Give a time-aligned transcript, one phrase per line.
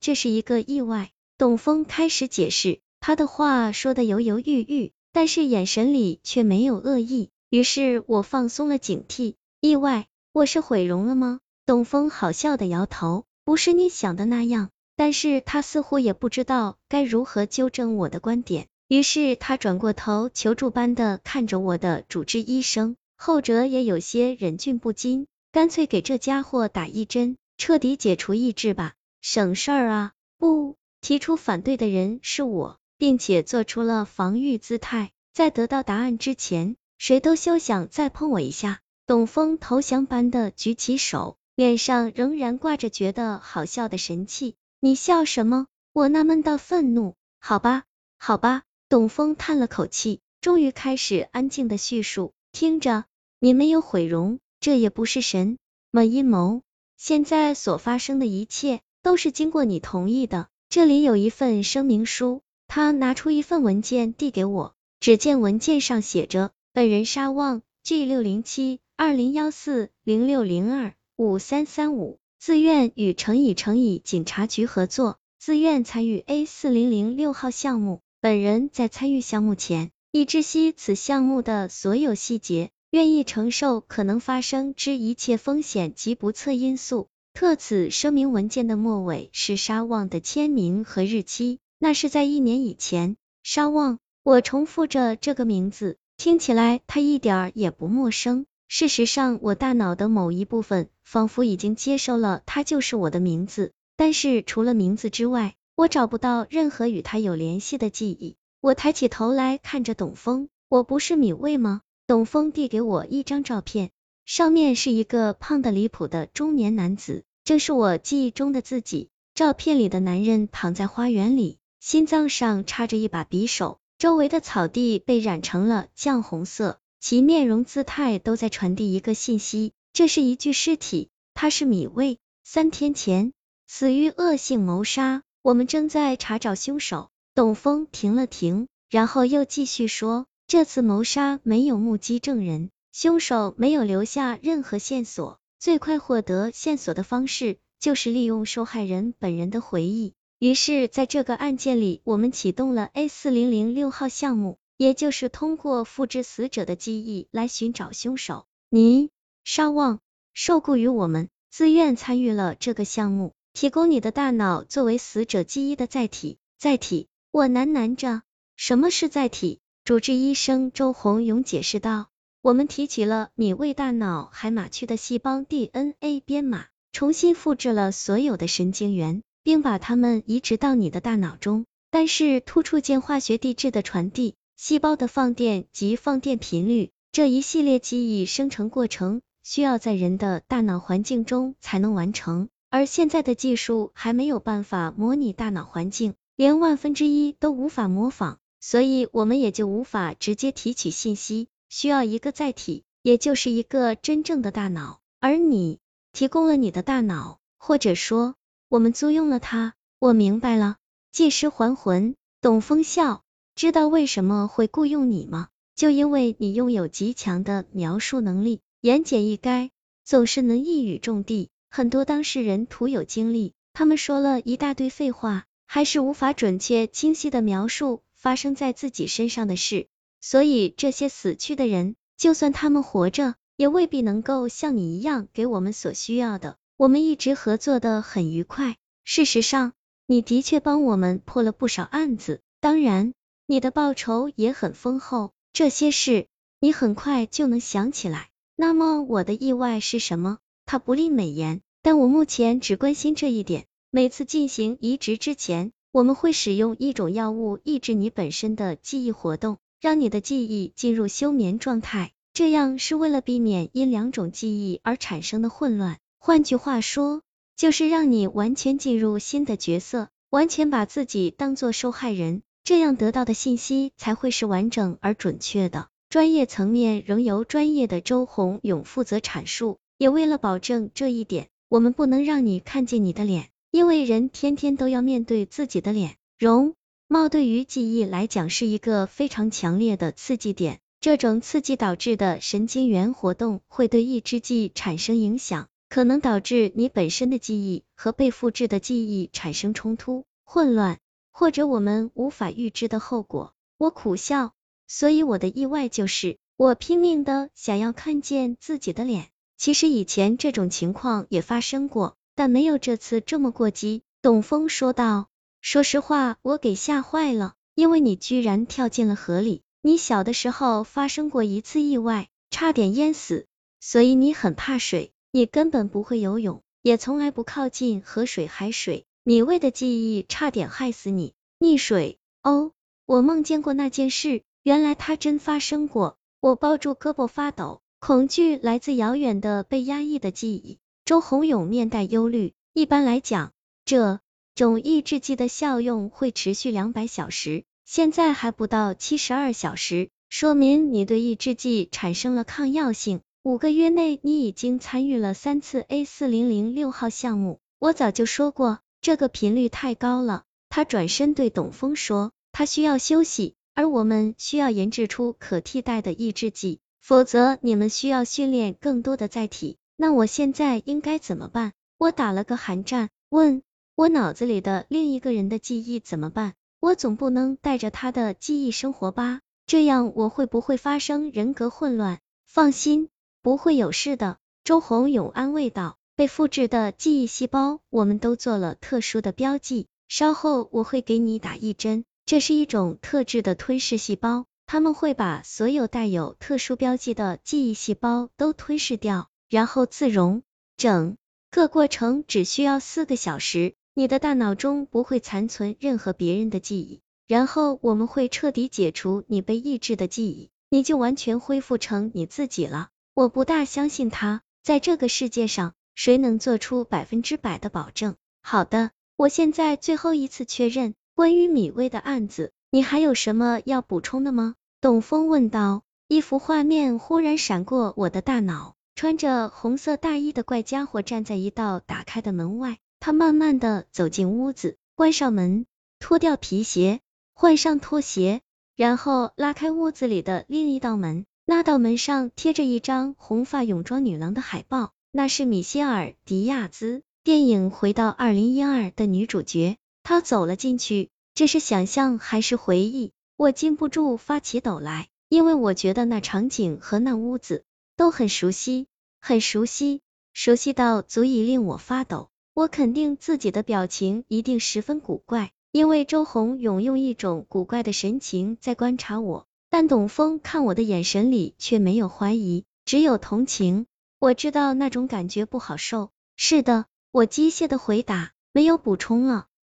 [0.00, 1.10] 这是一个意外。
[1.38, 7.30] 董峰开始解释，他的话说的犹犹豫豫，但是眼神里却没有恶意。
[7.50, 9.34] 于是我放松了警惕。
[9.60, 10.06] 意外？
[10.32, 11.40] 我是毁容了吗？
[11.64, 14.70] 董峰好笑的摇头，不是你想的那样。
[14.96, 22.96] 但是他似乎也不知道该如何纠正我的观点，于是他转过头，求助般的看着我的主治医生。
[23.18, 28.94] 后者也有些忍俊不禁，干脆给这家伙打一针，彻底解除意志吧，
[29.28, 30.12] 省事儿啊！
[30.38, 38.82] 不，提出反对的人是我，并且做出了防御姿态，在得到答案之前，谁都休想再碰我一下。
[39.04, 44.54] 董峰投降般的举起手，脸上仍然挂着觉得好笑的神气。
[44.78, 45.66] 你笑什么？
[45.92, 47.16] 我纳闷到愤怒。
[47.40, 47.82] 好吧，
[48.18, 52.32] 好吧，董峰叹了口气，终于开始安静的叙述。
[52.52, 53.06] 听着，
[53.40, 55.58] 你没有毁容，这也不是什
[55.90, 56.62] 么阴谋。
[56.96, 60.48] 现在所发生的一切都是经过你同意的。
[60.68, 62.42] 这里有一份声明书。
[62.66, 78.00] 他拿出一份文件递给我，只见文件上写着：本人沙旺，G 六零七二零幺四零六零二五三三五，自愿与程乙程乙警察局合作，自愿参与 A 四零零六号项目。
[78.20, 79.92] 本人在参与项目前。
[80.10, 87.06] 已知悉此项目的所有细节，愿意承受可能发生之一切风险及不测因素。
[87.36, 93.18] 特此声明文件的末尾是沙旺的签名和日期，那是在一年以前。
[93.42, 98.46] 沙旺，我重复着这个名字，听起来他一点儿也不陌生。
[98.68, 108.36] 事实上，我大脑的某一部分仿佛已经接受了他就是我的名字，但是除了名字之外，我找不到任何与他有联系的记忆。
[108.62, 111.82] 我抬起头来看着董峰，我不是米未吗？
[112.06, 113.90] 董峰递给我一张照片，
[114.26, 119.08] 上面是一个胖的离谱的中年男子，正是我记忆中的自己。
[119.36, 133.32] 照片里的男人躺在花园里，心脏上插着一把匕首，周围的草地被染成了酱红色，其面容姿态都在传递一个信息，这是一具尸体，他是米未，三天前
[133.68, 137.10] 死于恶性谋杀，我们正在查找凶手。
[137.36, 145.38] 董峰停了停，然后又继续说：“这次谋杀没有目击证人，凶手没有留下任何线索。
[145.58, 150.14] 最快获得线索的方式就是利用受害人本人的回忆。
[150.38, 158.46] 于是，在这个案件里，我们启动了 A 四零零六号项目，也就是通过复制死者的记忆来寻找凶手。
[158.70, 159.10] 你，
[159.44, 160.00] 沙旺，
[160.32, 168.22] 受雇于我们，自愿参与了这个项目，提供你的大脑作为死者记忆的载体，载体。”我喃喃着，
[168.56, 169.60] 什么是载体？
[169.84, 172.08] 主治医生周红勇解释道
[172.46, 181.66] ：“我们提取了米未大脑海马区的细胞 DNA 编码，重新复制了所有的神经元，并把它们移植到你的大脑中。
[181.90, 205.02] 但是突触键化学地质的传递、细胞的放电及放电频率这一系列记忆生成过程，需要在人的大脑环境中才能完成，而现在的技术还没有办法模拟大脑环境。”连万分之一都无法模仿，所以我们也就无法直接提取信息，需要一个载体，也就是一个真正的大脑。
[205.20, 205.78] 而你
[206.10, 208.34] 提供了你的大脑，或者说
[208.70, 209.74] 我们租用了它。
[209.98, 210.78] 我明白了，
[211.12, 212.14] 借尸还魂。
[212.40, 215.48] 董风笑，知道为什么会雇佣你吗？
[215.74, 219.68] 就因为你拥有极强的描述能力，言简意赅，
[220.02, 221.50] 总是能一语中的。
[221.68, 225.44] 很多当事人徒有经历，他们说了一大堆废话。
[225.66, 229.88] 还是无法准确清晰的描述发生在自己身上的事，
[230.28, 236.56] 所以这些死去的人，就算他们活着，也未必能够像你一样给我们所需要的。
[236.76, 239.72] 我们一直合作的很愉快，事实上，
[240.04, 243.12] 你的确帮我们破了不少案子，当然，
[243.46, 245.30] 你的报酬也很丰厚。
[245.52, 246.26] 这些事，
[246.58, 248.28] 你很快就能想起来。
[248.56, 250.38] 那么我的意外是什么？
[250.64, 253.66] 他不吝美言，但我目前只关心这一点。
[253.92, 262.12] 每次进行移植之前，我们会使用一种药物抑制你本身的记忆活动，让你的记忆进入休眠状态。
[262.32, 265.98] 这样是为了避免因两种记忆而产生的混乱。
[266.18, 267.22] 换句话说，
[267.56, 275.88] 就是让你完全进入新的角色，完全把自己当做受害人，这样得到的信息才会是完整而准确的。
[276.10, 283.48] 专业层面仍由专业的周红勇负责阐述，也为了保证这一点，我们不能让你看见你的脸。
[283.70, 286.74] 因为人天天都要面对自己的脸，容
[287.08, 300.98] 貌对于记忆来讲是一个非常强烈的刺激点，这种刺激导致的神经元活动会对抑制剂产生影响，可能导致你本身的记忆和被复制的记忆产生冲突、混乱，
[301.30, 303.54] 或者我们无法预知的后果。
[303.78, 304.52] 我苦笑，
[304.88, 309.28] 所以我的意外就是，我拼命的想要看见自己的脸。
[309.56, 314.02] 其实以前这种情况也发生过，但没有这次这么过激。
[314.22, 315.28] 董峰说道
[315.68, 319.62] ：“说实话，我给吓坏了，因为你居然跳进了河里。
[319.82, 323.48] 你小的时候发生过一次意外，差点淹死，
[323.80, 325.10] 所以你很怕水。
[325.32, 329.06] 你根本不会游泳，也从来不靠近河水、海水。
[329.24, 331.34] 你为的记忆差点害死你。
[331.58, 332.20] 溺水？
[332.44, 332.70] 哦，
[333.04, 336.16] 我梦见过那件事，原来它真发生过。
[336.38, 340.78] 我抱住胳膊发抖。”恐惧来自遥远的被压抑的记忆。
[341.04, 342.54] 周洪勇面带忧虑。
[342.72, 343.52] 一般来讲，
[343.84, 344.20] 这
[344.56, 353.20] 种抑制剂的效用会持续两百小时，现在还不到七十二小时，说明你对抑制剂产生了抗药性。
[353.42, 357.60] 五个月内，你已经参与了三次 A 四零零六号项目。
[357.78, 360.44] 我早就说过，这个频率太高了。
[360.70, 366.80] 他转身对董峰说，他需要休息，而我们需要研制出可替代的抑制剂。
[367.02, 369.76] 否则，你们需要训练更多的载体。
[369.98, 371.74] 那我现在应该怎么办？
[371.98, 373.62] 我打了个寒战，问
[373.96, 376.52] 我脑子里的另一个人的记忆怎么办？
[376.80, 379.40] 我总不能带着他的记忆生活吧？
[379.66, 382.20] 这样我会不会发生人格混乱？
[382.44, 383.08] 放心，
[383.40, 384.36] 不会有事的。
[384.64, 385.96] 周鸿勇安慰道。
[386.14, 394.46] 被复制的记忆细胞，我们都做了特殊的标记，稍后我会给你打一针，这是一种特制的吞噬细胞。
[394.64, 400.42] 他们会把所有带有特殊标记的记忆细胞都吞噬掉，然后自溶。
[400.78, 401.18] 整
[401.50, 407.00] 个过程只需要四个小时，你的大脑中不会残存任何别人的记忆。
[407.26, 412.90] 然后我们会彻底解除你被抑制的记忆，你就完全恢复成你自己了。
[413.14, 418.16] 我不大相信他，在这个世界上，谁能做出百分之百的保证？
[418.42, 422.52] 好的，我现在最后一次确认关于米薇的案子。
[422.70, 424.56] 你还有什么要补充的吗？
[424.82, 425.84] 董峰问道。
[426.08, 432.78] 一幅画面忽然闪过我的大脑，穿着红色大衣的怪家伙站在一道打开的门外。
[433.00, 435.66] 他慢慢的走进屋子，关上门，
[435.98, 437.00] 脱掉皮鞋，
[437.34, 438.40] 换上拖鞋，
[438.74, 441.24] 然后拉开屋子里的另一道门。
[441.44, 449.76] 那道门上贴着一张红发泳装女郎的海报，那是米歇尔·迪亚兹，电影《回到二零一二》的女主角。
[450.02, 451.10] 他走了进去。
[451.34, 453.12] 这是想象还是回忆？
[453.36, 457.64] 我禁不住发起抖来，因为我觉得那场景和那屋子
[457.94, 458.86] 都很熟悉，
[459.20, 460.00] 很熟悉，
[460.32, 462.30] 熟悉到足以令我发抖。
[462.56, 473.84] 我肯定自己的表情一定十分古怪，因为周红勇用一种古怪的神情在观察我，但董峰看我的眼神里却没有怀疑，只有同情。
[474.18, 476.12] 我知道那种感觉不好受。
[476.34, 479.48] 是的，我机械的回答，没有补充了。